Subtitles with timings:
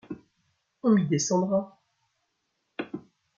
[0.81, 1.79] On m’y descendra!